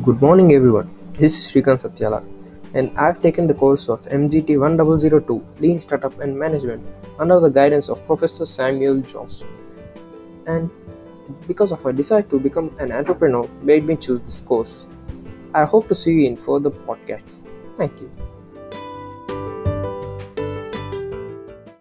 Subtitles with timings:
[0.00, 0.88] Good morning, everyone.
[1.14, 2.24] This is Srikanth Satyala,
[2.72, 6.86] and I've taken the course of MGT 1002 Lean Startup and Management
[7.18, 9.44] under the guidance of Professor Samuel Jones.
[10.46, 10.70] And
[11.48, 14.86] because of my desire to become an entrepreneur, made me choose this course.
[15.52, 17.42] I hope to see you in further podcasts.
[17.76, 18.08] Thank you.